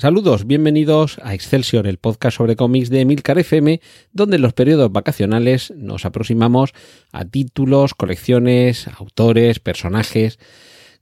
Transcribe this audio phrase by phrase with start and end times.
[0.00, 3.82] Saludos, bienvenidos a Excelsior, el podcast sobre cómics de Emilcar FM,
[4.14, 6.72] donde en los periodos vacacionales nos aproximamos
[7.12, 10.38] a títulos, colecciones, autores, personajes,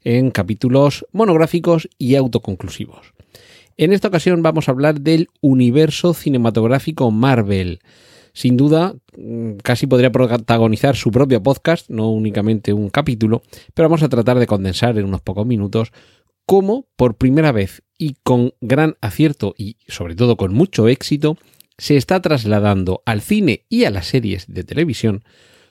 [0.02, 3.14] en capítulos monográficos y autoconclusivos.
[3.76, 7.78] En esta ocasión vamos a hablar del universo cinematográfico Marvel.
[8.32, 13.42] Sin duda, mm, casi podría protagonizar su propio podcast, no únicamente un capítulo,
[13.74, 15.92] pero vamos a tratar de condensar en unos pocos minutos
[16.46, 21.36] cómo por primera vez y con gran acierto y sobre todo con mucho éxito
[21.76, 25.24] se está trasladando al cine y a las series de televisión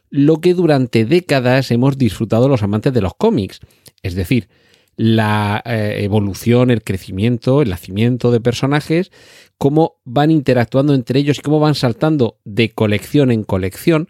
[0.09, 3.59] lo que durante décadas hemos disfrutado los amantes de los cómics,
[4.03, 4.47] es decir,
[4.95, 9.11] la eh, evolución, el crecimiento, el nacimiento de personajes,
[9.57, 14.09] cómo van interactuando entre ellos y cómo van saltando de colección en colección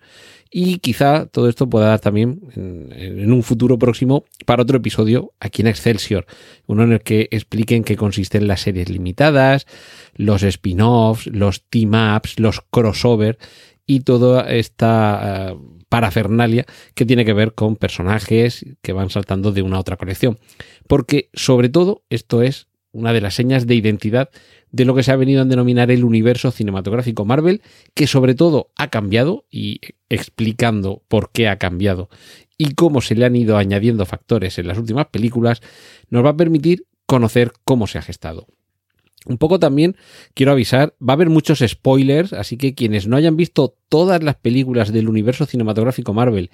[0.52, 5.62] y quizá todo esto pueda dar también en, un futuro próximo para otro episodio aquí
[5.62, 6.26] en Excelsior,
[6.66, 9.68] uno en el que expliquen qué consisten las series limitadas,
[10.16, 13.38] los spin-offs, los team-ups, los crossover
[13.86, 15.58] y toda esta eh,
[15.90, 20.40] parafernalia que tiene que ver con personajes que van saltando de una a otra colección.
[20.88, 24.30] Porque sobre todo esto es una de las señas de identidad
[24.72, 27.62] de lo que se ha venido a denominar el universo cinematográfico Marvel,
[27.94, 32.10] que sobre todo ha cambiado y explicando por qué ha cambiado
[32.58, 35.62] y cómo se le han ido añadiendo factores en las últimas películas,
[36.10, 38.48] nos va a permitir conocer cómo se ha gestado.
[39.26, 39.98] Un poco también
[40.36, 44.36] quiero avisar, va a haber muchos spoilers, así que quienes no hayan visto todas las
[44.36, 46.50] películas del universo cinematográfico Marvel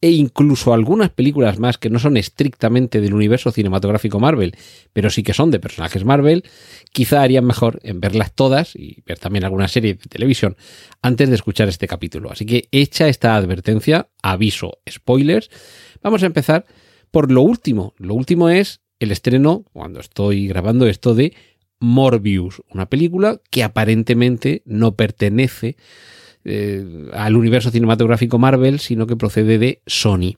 [0.00, 4.56] e incluso algunas películas más que no son estrictamente del universo cinematográfico Marvel,
[4.92, 6.44] pero sí que son de personajes Marvel,
[6.92, 10.56] quizá harían mejor en verlas todas y ver también alguna serie de televisión
[11.00, 12.30] antes de escuchar este capítulo.
[12.30, 15.50] Así que hecha esta advertencia, aviso, spoilers,
[16.02, 16.66] vamos a empezar
[17.10, 17.94] por lo último.
[17.96, 21.32] Lo último es el estreno, cuando estoy grabando esto, de
[21.80, 25.76] Morbius, una película que aparentemente no pertenece
[26.44, 30.36] eh, al universo cinematográfico Marvel, sino que procede de Sony.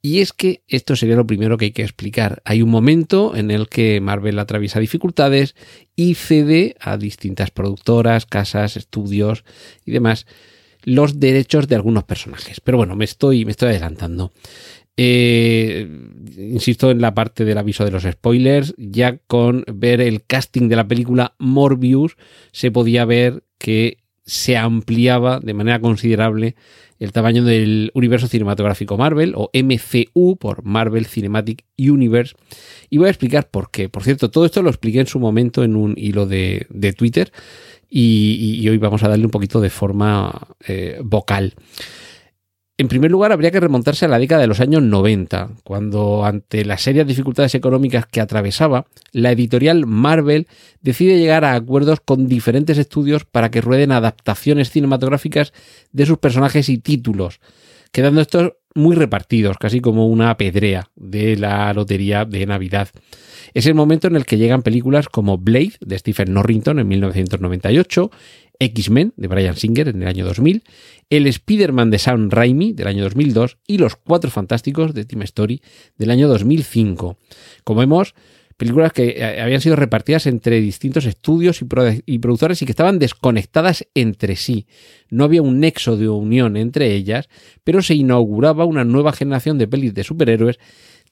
[0.00, 2.42] Y es que esto sería lo primero que hay que explicar.
[2.44, 5.56] Hay un momento en el que Marvel atraviesa dificultades
[5.96, 9.44] y cede a distintas productoras, casas, estudios
[9.84, 10.26] y demás
[10.84, 12.60] los derechos de algunos personajes.
[12.60, 14.32] Pero bueno, me estoy, me estoy adelantando.
[15.00, 15.88] Eh,
[16.36, 20.74] insisto en la parte del aviso de los spoilers, ya con ver el casting de
[20.74, 22.16] la película Morbius
[22.50, 26.56] se podía ver que se ampliaba de manera considerable
[26.98, 32.34] el tamaño del universo cinematográfico Marvel o MCU por Marvel Cinematic Universe
[32.90, 33.88] y voy a explicar por qué.
[33.88, 36.66] Por cierto, todo esto lo expliqué en su momento en un hilo de,
[36.96, 37.30] Twitter
[37.88, 41.54] y, hoy vamos a darle un poquito de forma eh, vocal.
[42.80, 46.64] En primer lugar, habría que remontarse a la década de los años 90, cuando ante
[46.64, 50.46] las serias dificultades económicas que atravesaba, la editorial Marvel
[50.80, 55.52] decide llegar a acuerdos con diferentes estudios para que rueden adaptaciones cinematográficas
[55.90, 57.40] de sus personajes y títulos,
[57.90, 62.88] quedando estos muy repartidos, casi como una pedrea de la lotería de Navidad.
[63.52, 68.10] Es el momento en el que llegan películas como Blade de Stephen Norrington en 1998,
[68.60, 70.62] X-Men de Brian Singer en el año 2000,
[71.10, 75.60] el Spider-Man de Sam Raimi del año 2002 y Los Cuatro Fantásticos de Team Story
[75.96, 77.18] del año 2005.
[77.64, 78.14] Como vemos,
[78.58, 83.86] películas que eh, habían sido repartidas entre distintos estudios y, productores y que estaban desconectadas
[83.94, 84.66] entre sí.
[85.08, 87.30] No había un nexo de unión entre ellas,
[87.64, 90.58] pero se inauguraba una nueva generación de pelis de superhéroes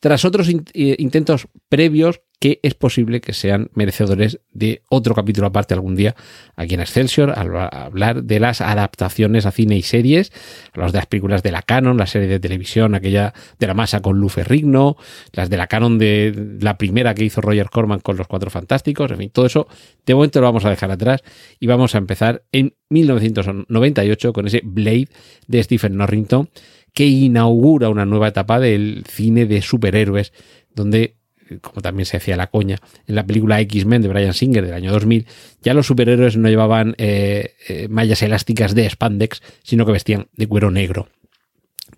[0.01, 5.75] tras otros eh, intentos previos que es posible que sean merecedores de otro capítulo aparte
[5.75, 6.15] algún día
[6.55, 10.33] aquí en Excelsior, al hablar de las adaptaciones a cine y series,
[10.75, 14.01] los de las películas de la Canon, la serie de televisión, aquella de la masa
[14.01, 14.97] con Lufe Rigno,
[15.33, 19.11] las de la Canon de la primera que hizo Roger Corman con Los Cuatro Fantásticos,
[19.11, 19.67] en fin, todo eso
[20.05, 21.23] de momento lo vamos a dejar atrás
[21.59, 25.09] y vamos a empezar en 1998 con ese Blade
[25.47, 26.51] de Stephen Norrington
[26.97, 30.33] que inaugura una nueva etapa del cine de superhéroes,
[30.75, 31.17] donde
[31.61, 34.91] como también se hacía la coña en la película X-Men de Brian Singer del año
[34.93, 35.27] 2000,
[35.61, 40.47] ya los superhéroes no llevaban eh, eh, mallas elásticas de spandex, sino que vestían de
[40.47, 41.11] cuero negro.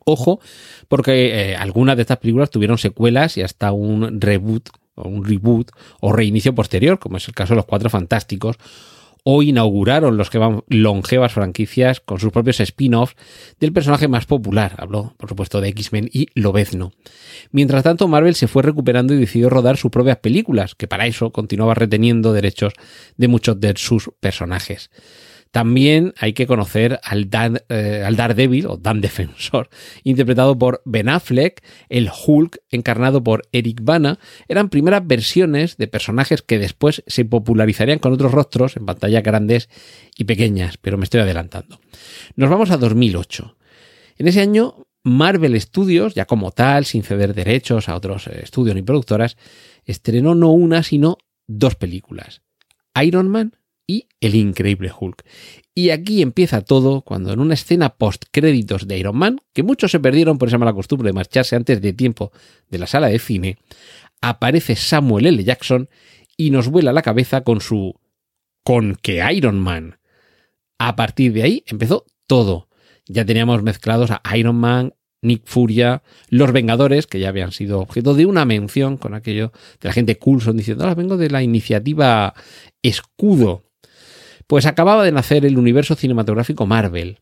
[0.05, 0.41] Ojo,
[0.89, 5.71] porque eh, algunas de estas películas tuvieron secuelas y hasta un reboot o un reboot
[6.01, 8.57] o reinicio posterior, como es el caso de Los Cuatro Fantásticos,
[9.25, 13.17] o inauguraron los que van longevas franquicias con sus propios spin-offs
[13.61, 16.93] del personaje más popular, habló por supuesto de X-Men y Lobezno.
[17.51, 21.31] Mientras tanto, Marvel se fue recuperando y decidió rodar sus propias películas, que para eso
[21.33, 22.73] continuaba reteniendo derechos
[23.17, 24.91] de muchos de sus personajes.
[25.51, 29.69] También hay que conocer al, Dan, eh, al Daredevil o Dan Defensor,
[30.05, 34.19] interpretado por Ben Affleck, el Hulk, encarnado por Eric Bana.
[34.49, 39.69] Eran primeras versiones de personajes que después se popularizarían con otros rostros en pantallas grandes
[40.17, 41.81] y pequeñas, pero me estoy adelantando.
[42.37, 43.57] Nos vamos a 2008.
[44.19, 48.75] En ese año, Marvel Studios, ya como tal, sin ceder derechos a otros eh, estudios
[48.75, 49.37] ni productoras,
[49.85, 52.43] estrenó no una, sino dos películas.
[53.01, 53.55] Iron Man
[53.89, 55.25] y El Increíble Hulk.
[55.75, 59.91] Y aquí empieza todo cuando en una escena post créditos de Iron Man, que muchos
[59.91, 62.31] se perdieron por esa mala costumbre de marcharse antes de tiempo
[62.69, 63.59] de la sala de cine,
[64.21, 65.43] aparece Samuel L.
[65.43, 65.89] Jackson
[66.37, 67.99] y nos vuela la cabeza con su
[68.63, 69.99] con que Iron Man.
[70.79, 72.69] A partir de ahí empezó todo.
[73.07, 78.15] Ya teníamos mezclados a Iron Man, Nick Furia, Los Vengadores, que ya habían sido objeto
[78.15, 82.35] de una mención con aquello de la gente Coulson diciendo, ahora vengo de la iniciativa
[82.83, 83.68] Escudo,
[84.49, 87.19] pues acababa de nacer el universo cinematográfico Marvel.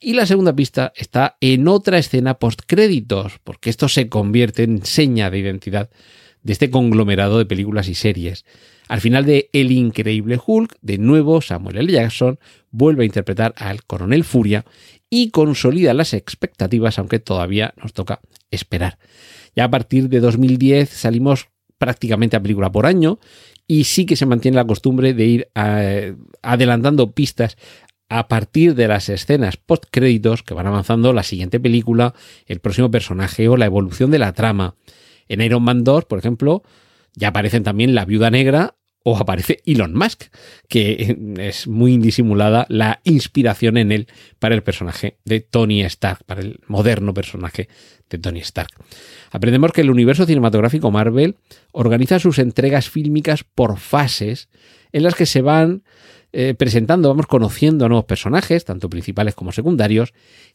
[0.00, 5.30] Y la segunda pista está en otra escena post-créditos, porque esto se convierte en seña
[5.30, 5.90] de identidad
[6.42, 8.44] de este conglomerado de películas y series.
[8.86, 11.92] Al final de El Increíble Hulk, de nuevo Samuel L.
[11.92, 12.38] Jackson
[12.70, 14.64] vuelve a interpretar al Coronel Furia
[15.10, 18.20] y consolida las expectativas, aunque todavía nos toca
[18.50, 18.98] esperar.
[19.56, 21.48] Ya a partir de 2010 salimos
[21.78, 23.18] prácticamente a película por año
[23.68, 27.58] y sí que se mantiene la costumbre de ir eh, adelantando pistas
[28.08, 32.14] a partir de las escenas post créditos que van avanzando la siguiente película,
[32.46, 34.74] el próximo personaje o la evolución de la trama.
[35.28, 36.62] En Iron Man 2, por ejemplo,
[37.14, 40.24] ya aparecen también la viuda negra o aparece Elon Musk,
[40.68, 44.08] que es muy indisimulada la inspiración en él
[44.38, 47.68] para el personaje de Tony Stark, para el moderno personaje
[48.10, 48.70] de Tony Stark.
[49.30, 51.36] Aprendemos que el universo cinematográfico Marvel
[51.72, 54.48] organiza sus entregas fílmicas por fases
[54.92, 55.82] en las que se van
[56.32, 60.12] eh, presentando, vamos conociendo a nuevos personajes, tanto principales como secundarios,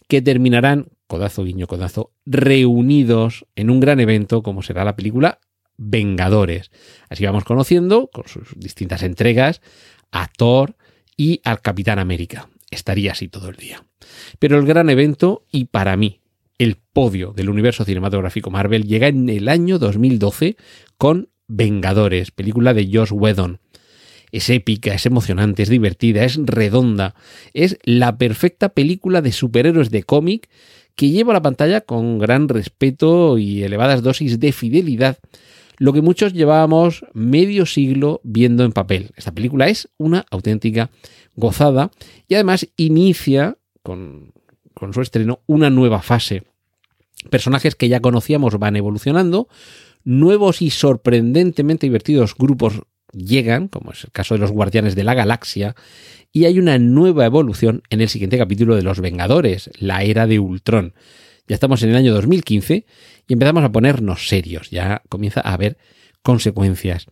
[0.08, 5.40] que terminarán, codazo, guiño, codazo, reunidos en un gran evento como será la película
[5.78, 6.72] Vengadores.
[7.10, 9.62] Así vamos conociendo, con sus distintas entregas,
[10.12, 10.76] a Thor
[11.18, 12.50] y al Capitán América.
[12.72, 13.86] Estaría así todo el día.
[14.40, 16.22] Pero el gran evento, y para mí,
[16.58, 20.58] el podio del universo cinematográfico Marvel, llega en el año 2012
[20.98, 23.60] con Vengadores, película de Josh Whedon.
[24.32, 27.14] Es épica, es emocionante, es divertida, es redonda.
[27.54, 30.50] Es la perfecta película de superhéroes de cómic
[30.96, 35.20] que lleva a la pantalla con gran respeto y elevadas dosis de fidelidad
[35.84, 39.12] lo que muchos llevábamos medio siglo viendo en papel.
[39.18, 40.92] Esta película es una auténtica
[41.36, 41.92] gozada
[42.30, 44.32] y además inicia con,
[44.94, 46.44] su estreno una nueva fase.
[47.30, 49.50] Personajes que ya conocíamos van evolucionando,
[50.06, 55.16] nuevos y sorprendentemente divertidos grupos llegan, como es el caso de los Guardianes de la
[55.16, 55.76] Galaxia,
[56.32, 60.40] y hay una nueva evolución en el siguiente capítulo de Los Vengadores, la era de
[60.40, 60.94] Ultron.
[61.48, 62.86] Ya estamos en el año 2015
[63.28, 65.78] y empezamos a ponernos serios, ya comienza a haber
[66.22, 67.08] consecuencias.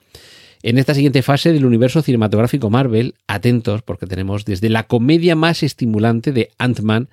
[0.63, 5.63] En esta siguiente fase del universo cinematográfico Marvel, atentos porque tenemos desde la comedia más
[5.63, 7.09] estimulante de Ant-Man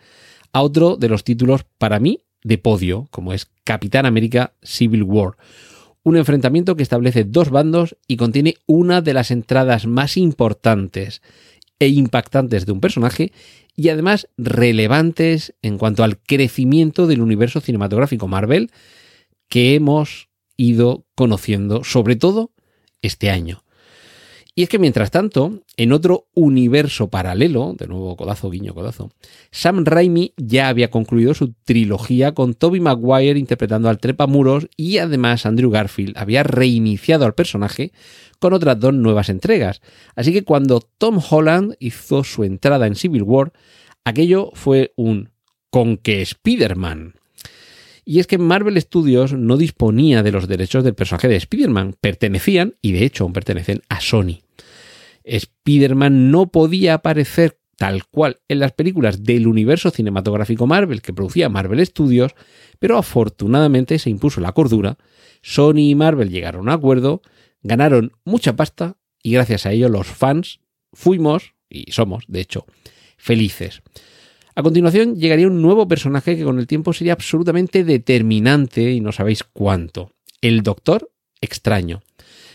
[0.52, 5.36] a otro de los títulos para mí de podio, como es Capitán América Civil War.
[6.04, 11.20] Un enfrentamiento que establece dos bandos y contiene una de las entradas más importantes
[11.80, 13.32] e impactantes de un personaje
[13.78, 18.72] y además relevantes en cuanto al crecimiento del universo cinematográfico Marvel
[19.48, 22.50] que hemos ido conociendo, sobre todo
[23.02, 23.62] este año.
[24.58, 29.12] Y es que mientras tanto, en otro universo paralelo, de nuevo codazo, guiño, codazo,
[29.52, 35.46] Sam Raimi ya había concluido su trilogía con Toby Maguire interpretando al trepamuros y además
[35.46, 37.92] Andrew Garfield había reiniciado al personaje
[38.40, 39.80] con otras dos nuevas entregas.
[40.16, 43.52] Así que cuando Tom Holland hizo su entrada en Civil War,
[44.04, 45.30] aquello fue un
[45.70, 47.14] con que Spider-Man.
[48.04, 52.74] Y es que Marvel Studios no disponía de los derechos del personaje de Spider-Man, pertenecían,
[52.82, 54.40] y de hecho aún pertenecen, a Sony.
[55.28, 61.48] Spider-Man no podía aparecer tal cual en las películas del universo cinematográfico Marvel que producía
[61.48, 62.34] Marvel Studios,
[62.80, 64.98] pero afortunadamente se impuso la cordura,
[65.42, 67.22] Sony y Marvel llegaron a un acuerdo,
[67.62, 70.60] ganaron mucha pasta y gracias a ello los fans
[70.92, 72.66] fuimos, y somos de hecho,
[73.16, 73.82] felices.
[74.56, 79.12] A continuación llegaría un nuevo personaje que con el tiempo sería absolutamente determinante y no
[79.12, 82.02] sabéis cuánto, el Doctor Extraño.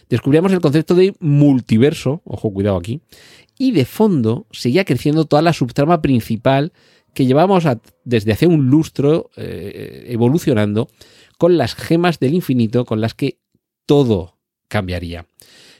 [0.09, 3.01] Descubríamos el concepto de multiverso, ojo, cuidado aquí,
[3.57, 6.73] y de fondo seguía creciendo toda la subtrama principal
[7.13, 7.65] que llevamos
[8.03, 10.89] desde hace un lustro eh, evolucionando
[11.37, 13.39] con las gemas del infinito con las que
[13.85, 15.27] todo cambiaría.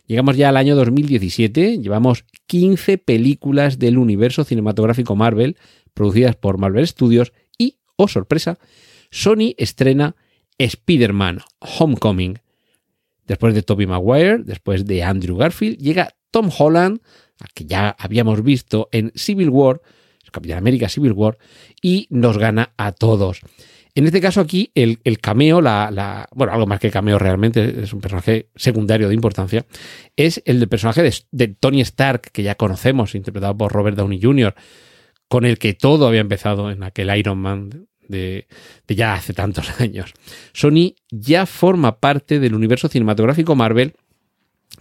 [0.06, 5.58] Llegamos ya al año 2017, llevamos 15 películas del universo cinematográfico Marvel
[5.94, 8.60] producidas por Marvel Studios y, oh sorpresa,
[9.12, 10.16] Sony estrena
[10.58, 12.40] Spider-Man Homecoming.
[13.28, 17.00] Después de Tobey Maguire, después de Andrew Garfield, llega Tom Holland,
[17.54, 19.82] que ya habíamos visto en Civil War,
[20.32, 21.38] Capitán América Civil War,
[21.82, 23.42] y nos gana a todos.
[23.96, 28.02] En este caso aquí, el, cameo, la, bueno, algo más que cameo realmente, es un
[28.02, 29.66] personaje secundario de importancia,
[30.16, 34.56] es el del personaje de, Tony Stark, que ya conocemos, interpretado por Robert Downey Jr.,
[35.28, 38.48] con el que todo había empezado en aquel Iron Man de,
[38.88, 40.14] ya hace tantos años.
[40.54, 43.94] Sony ya forma parte del universo cinematográfico Marvel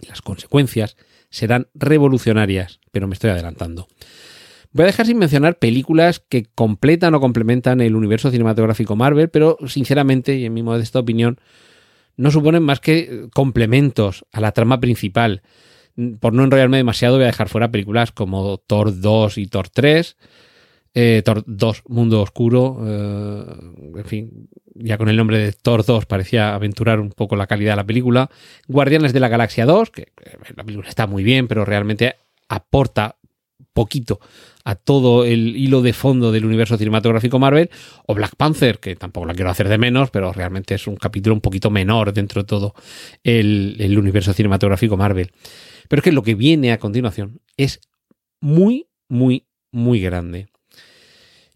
[0.01, 0.97] y las consecuencias
[1.29, 3.87] serán revolucionarias, pero me estoy adelantando.
[4.71, 9.57] Voy a dejar sin mencionar películas que completan o complementan el universo cinematográfico Marvel, pero
[9.67, 11.39] sinceramente, y en mi modesta opinión,
[12.17, 15.43] no suponen más que complementos a la trama principal.
[16.19, 20.17] Por no enrollarme demasiado, voy a dejar fuera películas como Thor 2 y Thor 3,
[20.93, 23.45] eh, Thor 2 Mundo Oscuro, eh,
[23.95, 27.73] en fin, ya con el nombre de Thor 2 parecía aventurar un poco la calidad
[27.73, 28.29] de la película.
[28.67, 30.13] Guardianes de la Galaxia 2, que
[30.55, 32.15] la película está muy bien, pero realmente
[32.49, 33.17] aporta
[33.73, 34.19] poquito
[34.63, 37.69] a todo el hilo de fondo del universo cinematográfico Marvel,
[38.05, 41.35] o Black Panther, que tampoco la quiero hacer de menos, pero realmente es un capítulo
[41.35, 42.73] un poquito menor dentro de todo
[43.23, 45.31] el, universo cinematográfico Marvel.
[45.89, 47.81] Pero es que lo que viene a continuación es
[48.39, 50.47] muy, muy, muy grande.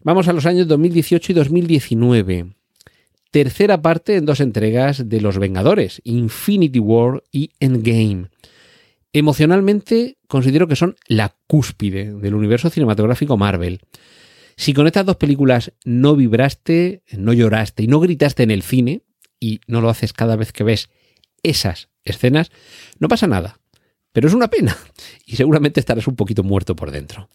[0.04, 2.54] Vamos a los años 2018 y 2019.
[3.32, 8.28] Tercera parte en dos entregas de Los Vengadores, Infinity War y Endgame.
[9.12, 13.80] Emocionalmente considero que son la cúspide del universo cinematográfico Marvel.
[14.56, 19.02] Si con estas dos películas no vibraste, no lloraste y no gritaste en el cine,
[19.40, 20.90] y no lo haces cada vez que ves
[21.42, 22.52] esas escenas,
[23.00, 23.58] no pasa nada.
[24.12, 24.76] Pero es una pena,
[25.26, 27.28] y seguramente estarás un poquito muerto por dentro.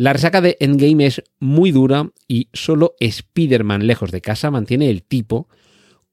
[0.00, 5.02] La resaca de Endgame es muy dura y solo Spider-Man lejos de casa mantiene el
[5.02, 5.46] tipo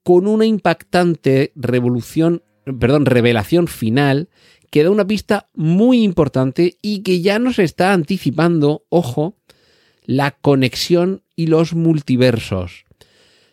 [0.02, 2.42] con una impactante revolución,
[2.78, 4.28] perdón, revelación final
[4.70, 9.38] que da una pista muy importante y que ya nos está anticipando, ojo,
[10.04, 12.84] la conexión y los multiversos.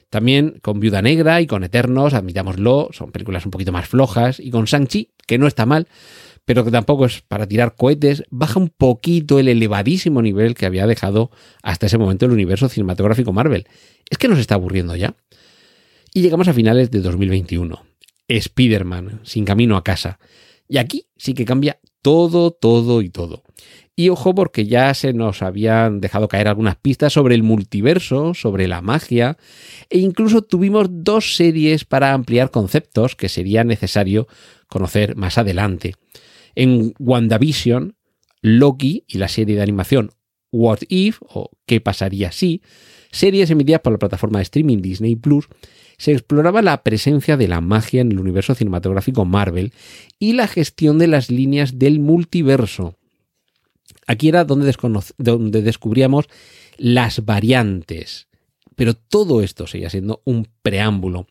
[0.10, 4.52] También con Viuda Negra y con Eternos, admitámoslo, son películas un poquito más flojas, y
[4.52, 5.88] con Shang-Chi, que no está mal,
[6.46, 10.88] pero que tampoco es para tirar cohetes, baja un poquito el elevadísimo nivel que había
[10.88, 11.32] dejado
[11.64, 13.68] hasta ese momento el universo cinematográfico Marvel.
[14.10, 15.16] Es que nos está aburriendo ya.
[16.14, 17.84] Y llegamos a finales de 2021.
[18.28, 20.20] Spider-Man, sin camino a casa.
[20.68, 23.44] Y aquí sí que cambia todo, todo y todo.
[23.96, 28.68] Y ojo porque ya se nos habían dejado caer algunas pistas sobre el multiverso, sobre
[28.68, 29.38] la magia,
[29.90, 34.28] e incluso tuvimos dos series para ampliar conceptos que sería necesario
[34.68, 35.96] conocer más adelante.
[36.56, 37.96] En WandaVision,
[38.42, 40.12] Loki y la serie de animación
[40.52, 42.62] What If o ¿Qué pasaría si?
[43.12, 45.48] Series emitidas por la plataforma de streaming Disney Plus
[45.98, 49.74] se exploraba la presencia de la magia en el universo cinematográfico Marvel
[50.20, 52.96] y la gestión de las líneas del multiverso.
[54.08, 54.74] Aquí era donde,
[55.62, 56.26] descubríamos
[56.78, 58.28] las variantes.
[58.76, 61.28] Pero todo esto seguía siendo un preámbulo.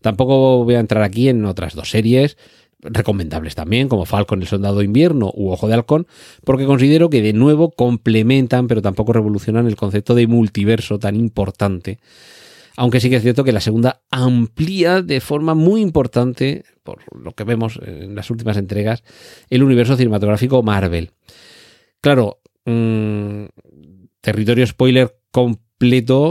[0.00, 2.38] Tampoco voy a entrar aquí en otras dos series
[2.90, 6.06] recomendables también, como Falcon el Soldado Invierno u Ojo de Halcón,
[6.44, 11.98] porque considero que de nuevo complementan, pero tampoco revolucionan el concepto de multiverso tan importante
[12.76, 17.32] aunque sí que es cierto que la segunda amplía de forma muy importante, por lo
[17.32, 19.02] que vemos en las últimas entregas,
[19.48, 21.12] el universo cinematográfico Marvel.
[22.02, 23.46] Claro, mm,
[24.20, 25.65] territorio spoiler completo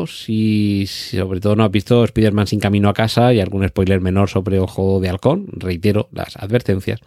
[0.07, 4.29] si, sobre todo no has visto Spider-Man sin camino a casa y algún spoiler menor
[4.29, 6.99] sobre Ojo de Halcón, reitero las advertencias.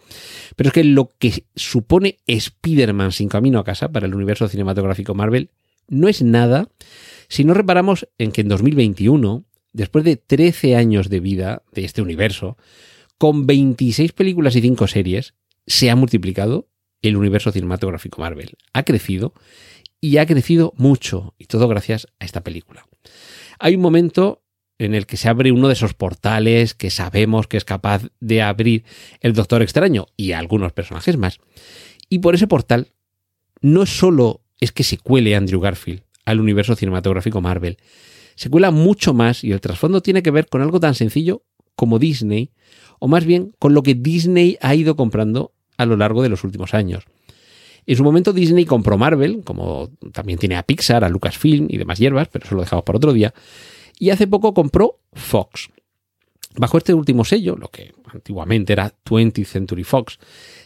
[0.56, 5.14] Pero es que lo que supone Spider-Man sin camino a casa para el universo cinematográfico
[5.14, 5.50] Marvel
[5.88, 6.68] no es nada
[7.28, 12.02] si no reparamos en que en 2021, después de 13 años de vida de este
[12.02, 12.56] universo,
[13.18, 15.34] con 26 películas y 5 series,
[15.66, 16.68] se ha multiplicado
[17.02, 18.56] el universo cinematográfico Marvel.
[18.72, 19.34] Ha crecido
[20.00, 22.86] y ha crecido mucho, y todo gracias a esta película.
[23.58, 24.42] Hay un momento
[24.78, 28.42] en el que se abre uno de esos portales que sabemos que es capaz de
[28.42, 28.84] abrir
[29.20, 31.40] el Doctor Extraño y algunos personajes más.
[32.08, 32.88] Y por ese portal
[33.60, 37.78] no solo es que se cuele Andrew Garfield, al universo cinematográfico Marvel.
[38.36, 41.42] Se cuela mucho más y el trasfondo tiene que ver con algo tan sencillo
[41.74, 42.52] como Disney,
[43.00, 46.44] o más bien con lo que Disney ha ido comprando a lo largo de los
[46.44, 47.04] últimos años.
[47.88, 51.98] En su momento Disney compró Marvel, como también tiene a Pixar, a Lucasfilm y demás
[51.98, 53.32] hierbas, pero eso lo dejamos para otro día.
[53.98, 55.70] Y hace poco compró Fox.
[56.54, 60.18] Bajo este último sello, lo que antiguamente era 20th Century Fox,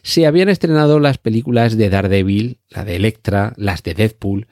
[0.02, 4.49] se habían estrenado las películas de Daredevil, la de Electra, las de Deadpool,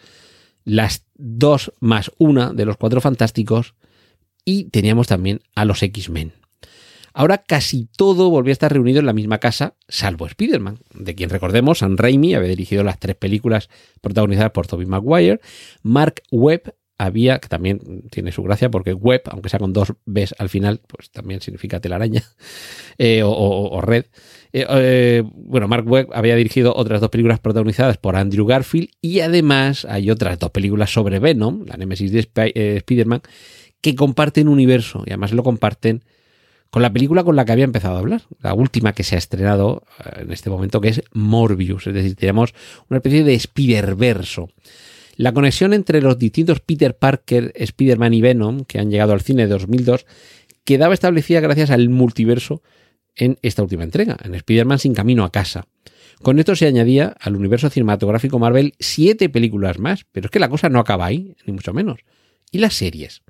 [0.64, 3.74] las dos más una de los cuatro fantásticos
[4.44, 6.34] y teníamos también a los X-Men.
[7.12, 11.30] Ahora casi todo volvió a estar reunido en la misma casa, salvo Spider-Man, de quien
[11.30, 13.68] recordemos, Sam Raimi había dirigido las tres películas
[14.00, 15.40] protagonizadas por Tobey Maguire,
[15.82, 20.34] Mark Webb había, que también tiene su gracia, porque web, aunque sea con dos Bs
[20.38, 22.22] al final, pues también significa telaraña
[22.98, 24.04] eh, o, red.
[24.52, 29.20] Eh, eh, bueno, Mark Webb había dirigido otras dos películas protagonizadas por Andrew Garfield y
[29.20, 32.18] además hay otras dos películas sobre Venom, la Nemesis de
[32.76, 33.22] Spider-Man,
[33.80, 36.04] que comparten universo y además lo comparten
[36.70, 39.18] con la película con la que había empezado a hablar, la última que se ha
[39.18, 42.54] estrenado eh, en este momento, que es Morbius, es decir, tenemos
[42.88, 44.48] una especie de Spider-Verso.
[45.16, 49.42] La conexión entre los distintos Peter Parker, Spider-Man y Venom, que han llegado al cine
[49.42, 50.06] de 2002,
[50.64, 52.62] quedaba establecida gracias al multiverso
[53.16, 55.66] en esta última entrega, en Spider-Man sin camino a casa.
[56.22, 60.48] Con esto se añadía al universo cinematográfico Marvel siete películas más, pero es que la
[60.48, 62.00] cosa no acaba ahí, ni mucho menos.
[62.52, 63.22] ¿Y las series?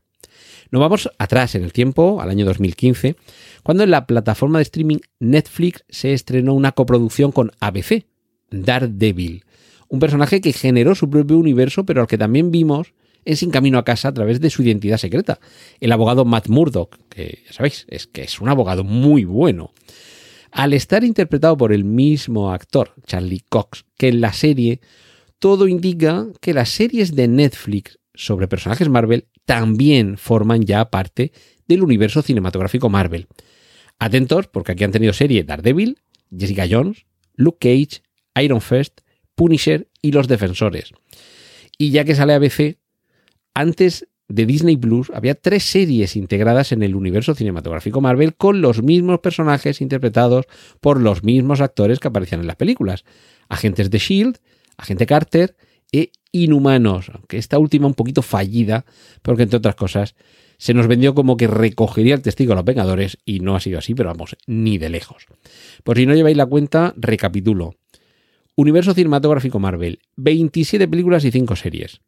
[0.70, 3.16] Nos vamos atrás en el tiempo, al año 2015,
[3.64, 8.06] cuando en la plataforma de streaming Netflix se estrenó una coproducción con ABC,
[8.50, 9.44] Daredevil,
[9.88, 13.78] un personaje que generó su propio universo, pero al que también vimos en Sin Camino
[13.78, 15.40] a Casa a través de su identidad secreta,
[15.80, 19.72] el abogado Matt Murdock, que ya sabéis, es que es un abogado muy bueno.
[20.52, 24.80] Al estar interpretado por el mismo actor, Charlie Cox, que en la serie,
[25.40, 31.32] todo indica que las series de Netflix sobre personajes Marvel también forman ya parte
[31.66, 33.28] del universo cinematográfico Marvel.
[33.98, 35.98] Atentos, porque aquí han tenido serie Daredevil,
[36.36, 38.02] Jessica Jones, Luke Cage,
[38.42, 39.00] Iron Fist,
[39.34, 40.92] Punisher y Los Defensores.
[41.78, 42.78] Y ya que sale ABC,
[43.54, 48.82] antes de Disney Plus había tres series integradas en el universo cinematográfico Marvel con los
[48.82, 50.46] mismos personajes interpretados
[50.80, 53.04] por los mismos actores que aparecían en las películas.
[53.48, 54.38] Agentes de Shield,
[54.76, 55.56] Agente Carter
[55.90, 58.84] e Inhumanos, aunque esta última un poquito fallida,
[59.22, 60.14] porque entre otras cosas
[60.58, 63.78] se nos vendió como que recogería el testigo a los Vengadores y no ha sido
[63.78, 65.26] así, pero vamos, ni de lejos.
[65.84, 67.76] Por si no lleváis la cuenta, recapitulo.
[68.56, 72.00] Universo cinematográfico Marvel, 27 películas y 5 series.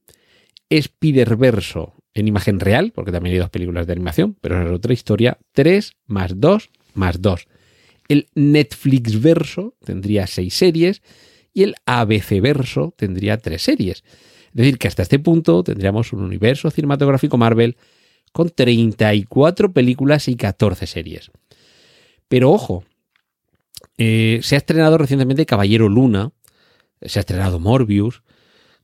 [0.69, 5.39] Spider-Verso en imagen real, porque también hay dos películas de animación, pero es otra historia,
[5.53, 7.47] 3 más 2 más 2.
[8.09, 11.03] El Netflix verso tendría 6 series
[11.53, 14.05] y el ABC verso tendría tres series.
[14.47, 17.77] Es decir, que hasta este punto tendríamos un universo cinematográfico Marvel
[18.33, 21.31] con 34 películas y 14 series.
[22.29, 22.85] Pero ojo,
[23.99, 26.33] eh, se ha estrenado recientemente Caballero Luna,
[27.01, 28.23] se ha estrenado Morbius,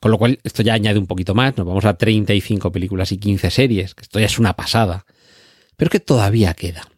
[0.00, 3.18] con lo cual esto ya añade un poquito más, nos vamos a 35 películas y
[3.18, 5.06] 15 series, que esto ya es una pasada.
[5.76, 6.88] Pero que todavía queda.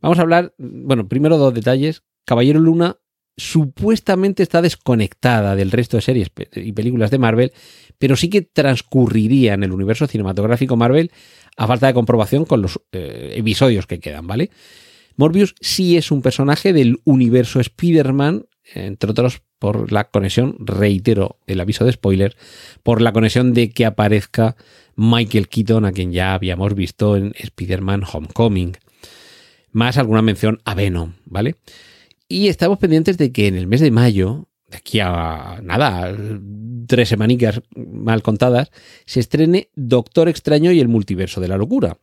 [0.00, 2.02] Vamos a hablar, bueno, primero dos detalles.
[2.24, 2.96] Caballero Luna
[3.40, 7.52] supuestamente está desconectada del resto de series y películas de Marvel,
[7.98, 11.10] pero sí que transcurriría en el universo cinematográfico Marvel
[11.56, 14.50] a falta de comprobación con los eh, episodios que quedan, ¿vale?
[15.16, 21.60] Morbius sí es un personaje del universo Spider-Man, entre otros por la conexión, reitero el
[21.60, 22.36] aviso de spoiler,
[22.82, 24.56] por la conexión de que aparezca
[24.96, 28.76] Michael Keaton, a quien ya habíamos visto en Spider-Man Homecoming.
[29.72, 31.56] Más alguna mención a Venom, ¿vale?
[32.32, 36.16] Y estamos pendientes de que en el mes de mayo, de aquí a nada,
[36.86, 38.70] tres semanicas mal contadas,
[39.04, 41.98] se estrene Doctor Extraño y el multiverso de la locura.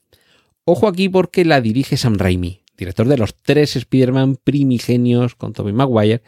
[0.66, 5.72] Ojo aquí porque la dirige Sam Raimi, director de los tres Spider-Man primigenios con Tobey
[5.72, 6.24] Maguire,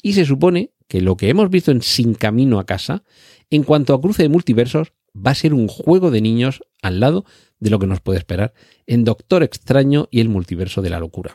[0.00, 3.02] y se supone que lo que hemos visto en Sin Camino a Casa,
[3.50, 7.24] en cuanto a cruce de multiversos, va a ser un juego de niños al lado
[7.58, 8.54] de lo que nos puede esperar
[8.86, 11.34] en Doctor Extraño y el multiverso de la locura.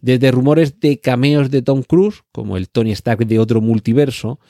[0.00, 4.40] Desde rumores de cameos de Tom Cruise, como el Tony Stark de otro multiverso,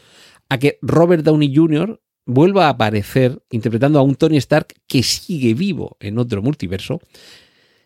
[0.49, 2.01] a que Robert Downey Jr.
[2.27, 7.01] vuelva a aparecer interpretando a un Tony Stark que sigue vivo en otro multiverso.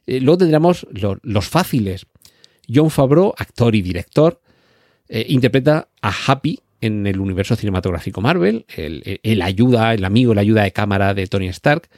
[0.06, 0.86] Eh, luego tendremos
[1.22, 2.06] los fáciles.
[2.72, 4.40] John Favreau, actor y director,
[5.08, 10.42] eh, interpreta a Happy en el universo cinematográfico Marvel, el, el, ayuda, el amigo, la
[10.42, 11.88] ayuda de cámara de Tony Stark.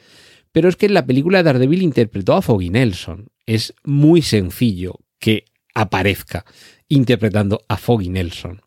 [0.51, 3.27] Pero es que en la película de Daredevil interpretó a Foggy Nelson.
[3.45, 5.45] Es muy sencillo que
[5.77, 6.43] aparezca
[6.89, 8.61] interpretando a Foggy Nelson.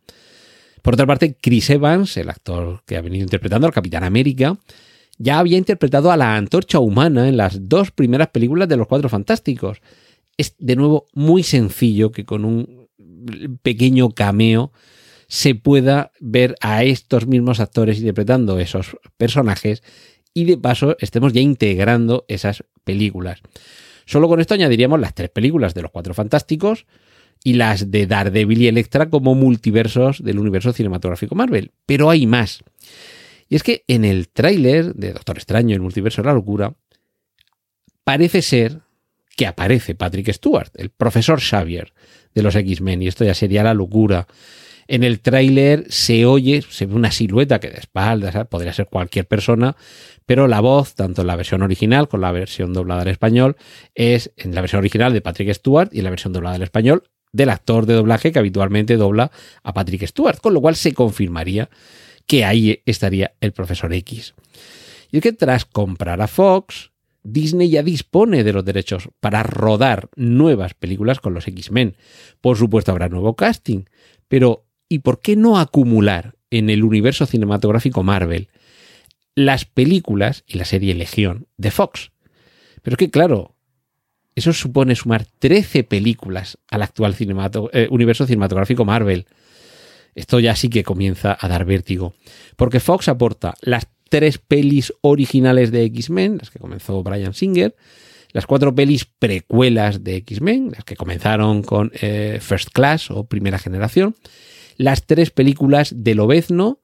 [0.81, 4.57] Por otra parte, Chris Evans, el actor que ha venido interpretando al Capitán América,
[5.19, 9.09] ya había interpretado a la antorcha humana en las dos primeras películas de los Cuatro
[9.09, 9.83] Fantásticos.
[10.39, 12.89] es de nuevo muy sencillo que con un
[13.63, 14.73] pequeño cameo
[15.27, 19.83] se pueda ver a estos mismos actores interpretando esos personajes
[20.33, 23.41] y de paso estemos ya integrando esas películas.
[24.11, 26.85] Solo con esto añadiríamos las tres películas de los Cuatro Fantásticos
[27.45, 31.71] y las de Daredevil y Electra como multiversos del universo cinematográfico Marvel.
[31.87, 32.65] Pero hay más.
[33.49, 36.75] Y es que en el tráiler de Doctor Extraño, el multiverso de la locura,
[38.03, 38.81] parece ser
[39.37, 41.93] que aparece Patrick Stewart, el profesor Xavier
[42.35, 44.27] de los X-Men, y esto ya sería la locura.
[44.93, 49.25] En el tráiler se oye, se ve una silueta que de espaldas, podría ser cualquier
[49.25, 49.77] persona,
[50.27, 53.57] pero la voz, tanto en la versión original como la versión doblada al español,
[53.95, 57.05] es en la versión original de Patrick Stewart y en la versión doblada al español
[57.31, 59.31] del actor de doblaje que habitualmente dobla
[59.63, 61.71] a Patrick Stewart, con lo cual se confirmaría
[62.27, 64.35] que ahí estaría el profesor X.
[65.13, 66.91] Y es que tras comprar a Fox,
[67.23, 71.95] Disney ya dispone de los derechos para rodar nuevas películas con los X-Men.
[72.41, 73.85] Por supuesto habrá nuevo casting,
[74.27, 78.51] pero ¿y por qué no acumular en el universo cinematográfico Marvel
[79.35, 82.13] las películas y la serie Legión de Fox.
[82.83, 83.55] Pero que claro,
[84.35, 87.17] eso supone sumar 13 películas al actual
[87.73, 89.27] eh, universo cinematográfico Marvel.
[90.15, 92.15] Esto ya sí que comienza a dar vértigo.
[92.57, 97.77] Porque Fox aporta las tres pelis originales de X-Men, las que comenzó Brian Singer,
[98.33, 103.59] las cuatro pelis precuelas de X-Men, las que comenzaron con eh, First Class o Primera
[103.59, 104.17] Generación,
[104.81, 106.81] las tres películas de Lobezno,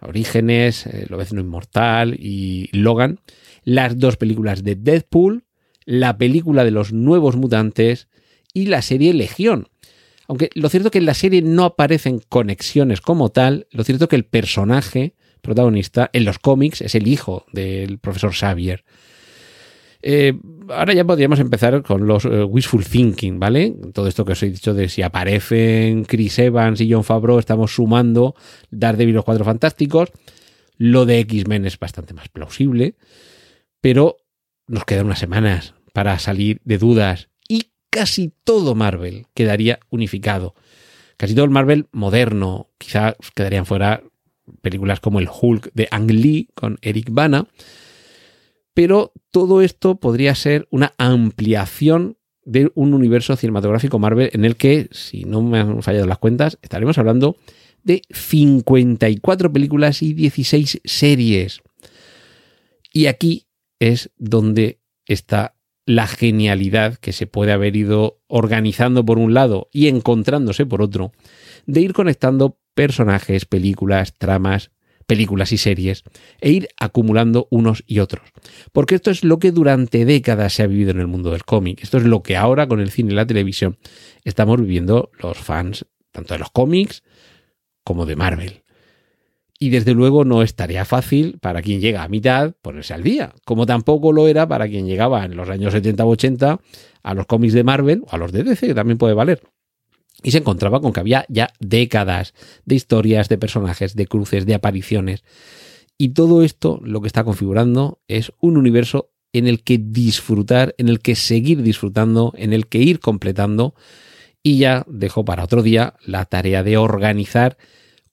[0.00, 3.20] Orígenes, eh, Lobezno Inmortal y Logan,
[3.62, 5.44] las dos películas de Deadpool,
[5.84, 8.08] la película de los nuevos mutantes
[8.52, 9.68] y la serie Legión.
[10.26, 14.06] Aunque lo cierto es que en la serie no aparecen conexiones como tal, lo cierto
[14.06, 18.82] es que el personaje protagonista en los cómics es el hijo del profesor Xavier.
[20.02, 20.34] Eh,
[20.68, 23.72] ahora ya podríamos empezar con los eh, wishful thinking, ¿vale?
[23.94, 27.74] Todo esto que os he dicho de si aparecen Chris Evans y John Favreau, estamos
[27.74, 28.34] sumando
[28.70, 30.10] Daredevil los Cuatro Fantásticos.
[30.76, 32.96] Lo de X-Men es bastante más plausible,
[33.80, 34.16] pero
[34.66, 40.54] nos quedan unas semanas para salir de dudas y casi todo Marvel quedaría unificado.
[41.16, 44.02] Casi todo el Marvel moderno, quizá quedarían fuera
[44.60, 47.46] películas como el Hulk de Ang Lee con Eric Bana,
[48.74, 54.88] pero todo esto podría ser una ampliación de un universo cinematográfico Marvel en el que,
[54.90, 57.36] si no me han fallado las cuentas, estaremos hablando
[57.84, 61.60] de 54 películas y 16 series.
[62.92, 63.46] Y aquí
[63.78, 69.88] es donde está la genialidad que se puede haber ido organizando por un lado y
[69.88, 71.12] encontrándose por otro,
[71.66, 74.70] de ir conectando personajes, películas, tramas,
[75.06, 76.04] películas y series
[76.40, 78.24] e ir acumulando unos y otros.
[78.72, 81.82] Porque esto es lo que durante décadas se ha vivido en el mundo del cómic.
[81.82, 83.78] Esto es lo que ahora con el cine y la televisión
[84.24, 87.02] estamos viviendo los fans, tanto de los cómics
[87.84, 88.62] como de Marvel.
[89.58, 93.32] Y desde luego no es tarea fácil para quien llega a mitad ponerse al día,
[93.44, 96.60] como tampoco lo era para quien llegaba en los años 70 o 80
[97.02, 99.40] a los cómics de Marvel o a los de DC, que también puede valer
[100.22, 104.54] y se encontraba con que había ya décadas de historias, de personajes, de cruces, de
[104.54, 105.24] apariciones.
[105.98, 110.88] Y todo esto lo que está configurando es un universo en el que disfrutar, en
[110.88, 113.74] el que seguir disfrutando, en el que ir completando.
[114.42, 117.56] Y ya dejo para otro día la tarea de organizar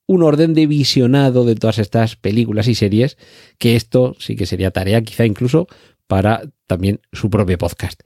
[0.05, 3.17] un orden de visionado de todas estas películas y series,
[3.59, 5.67] que esto sí que sería tarea quizá incluso
[6.09, 8.01] para también su propio podcast.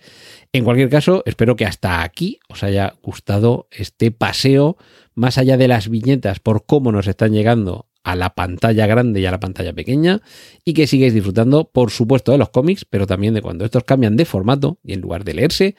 [0.52, 4.76] En cualquier caso, espero que hasta aquí os haya gustado este paseo
[5.16, 9.26] más allá de las viñetas por cómo nos están llegando a la pantalla grande y
[9.26, 10.22] a la pantalla pequeña
[10.66, 14.18] y que sigáis disfrutando, por supuesto, de los cómics, pero también de cuando estos cambian
[14.18, 15.76] de formato y en lugar de leerse,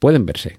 [0.00, 0.58] pueden verse.